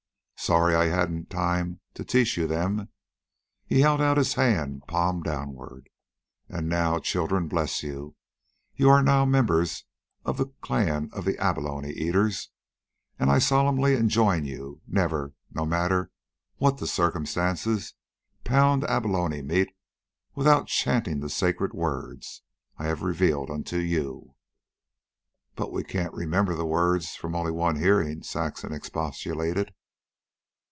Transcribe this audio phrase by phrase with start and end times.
[0.43, 2.89] "Sorry I hadn't time to teach you them."
[3.63, 5.87] He held out his hand, palm downward.
[6.49, 8.15] "And now, children, bless you,
[8.75, 9.85] you are now members
[10.25, 12.49] of the clan of Abalone Eaters,
[13.19, 16.09] and I solemnly enjoin you, never, no matter
[16.57, 17.93] what the circumstances,
[18.43, 19.69] pound abalone meat
[20.33, 22.41] without chanting the sacred words
[22.79, 24.33] I have revealed unto you."
[25.55, 29.75] "But we can't remember the words from only one hearing," Saxon expostulated.